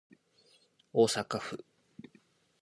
[0.93, 1.63] 大阪府